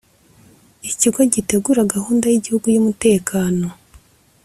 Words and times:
Ikigo 0.89 1.21
gitegura 1.33 1.89
Gahunda 1.93 2.25
y 2.29 2.37
Igihugu 2.39 2.65
y 2.69 2.79
Umutekano 2.81 3.67